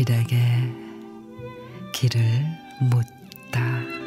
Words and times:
길에게 0.00 0.38
길을 1.92 2.20
묻다. 2.80 3.99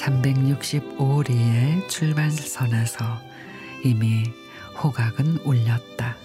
(365리의) 0.00 1.86
출발선에서 1.88 3.20
이미 3.84 4.32
호각은 4.82 5.40
울렸다. 5.44 6.16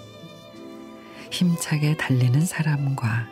힘차게 1.29 1.97
달리는 1.97 2.39
사람과 2.45 3.27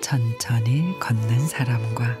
천천히 0.00 0.96
걷는 1.00 1.46
사람과 1.48 2.16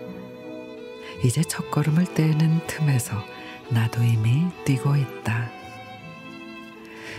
이제 1.24 1.42
첫걸음을 1.42 2.14
떼는 2.14 2.66
틈에서 2.66 3.24
나도 3.68 4.02
이미 4.02 4.48
뛰고 4.64 4.96
있다. 4.96 5.48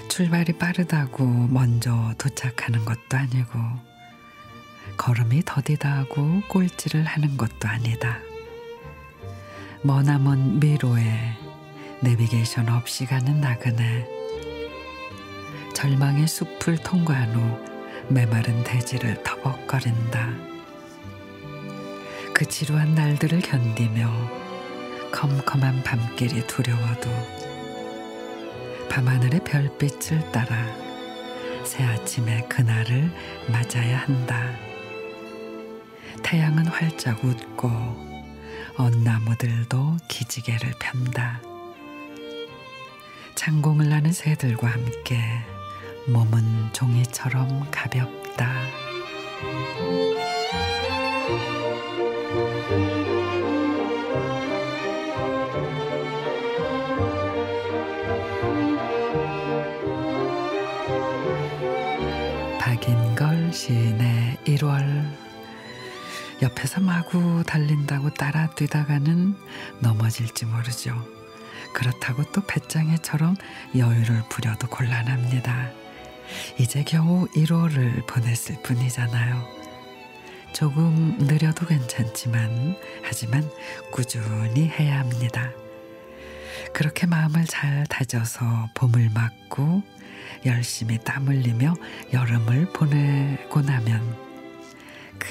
출발이 0.09 0.57
빠르다고 0.57 1.25
먼저 1.25 2.13
도착하는 2.17 2.83
것도 2.83 3.15
아니고 3.17 3.57
걸음이 4.97 5.43
더디다고 5.45 6.41
꼴찌를 6.49 7.05
하는 7.05 7.37
것도 7.37 7.69
아니다. 7.69 8.19
머나먼 9.83 10.59
미로에 10.59 11.35
내비게이션 12.01 12.69
없이 12.69 13.07
가는 13.07 13.41
나그네 13.41 14.07
절망의 15.73 16.27
숲을 16.27 16.77
통과한 16.77 17.33
후 17.33 17.57
메마른 18.07 18.63
대지를 18.63 19.23
터벅거린다. 19.23 20.29
그 22.31 22.45
지루한 22.45 22.93
날들을 22.93 23.39
견디며 23.41 24.07
컴컴한 25.11 25.81
밤길이 25.81 26.45
두려워도 26.45 27.09
밤하늘의 28.87 29.43
별빛을 29.43 30.31
따라 30.31 30.63
새 31.63 31.83
아침의 31.83 32.47
그날을 32.49 33.11
맞아야 33.47 33.97
한다. 33.97 34.51
태양은 36.21 36.67
활짝 36.67 37.23
웃고 37.23 38.10
언나무들도 38.77 39.97
기지개를 40.07 40.73
편다. 40.79 41.41
창공을 43.35 43.89
나는 43.89 44.11
새들과 44.11 44.67
함께 44.67 45.19
몸은 46.07 46.73
종이처럼 46.73 47.69
가볍다. 47.71 48.51
박인걸 62.59 63.53
시인의 63.53 64.37
1월 64.45 65.30
옆에서 66.41 66.81
마구 66.81 67.43
달린다고 67.45 68.15
따라 68.15 68.49
뛰다가는 68.51 69.35
넘어질지 69.79 70.45
모르죠. 70.45 70.95
그렇다고 71.73 72.23
또 72.31 72.41
배짱이처럼 72.41 73.35
여유를 73.77 74.23
부려도 74.29 74.67
곤란합니다. 74.67 75.71
이제 76.57 76.83
겨우 76.83 77.27
1호를 77.35 78.05
보냈을 78.07 78.61
뿐이잖아요. 78.63 79.61
조금 80.53 81.17
느려도 81.19 81.65
괜찮지만 81.65 82.75
하지만 83.03 83.49
꾸준히 83.91 84.67
해야 84.67 84.99
합니다. 84.99 85.51
그렇게 86.73 87.05
마음을 87.05 87.45
잘 87.45 87.85
다져서 87.87 88.69
봄을 88.73 89.11
맞고 89.13 89.83
열심히 90.45 90.97
땀 91.03 91.27
흘리며 91.27 91.75
여름을 92.13 92.73
보내고 92.73 93.61
나면 93.61 94.30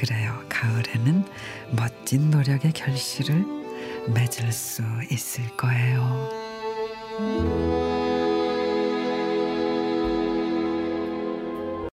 그래요. 0.00 0.42
가을에는 0.48 1.26
멋진 1.72 2.30
노력의 2.30 2.72
결실을 2.72 3.44
맺을 4.14 4.50
수 4.50 4.82
있을 5.10 5.46
거예요. 5.58 6.30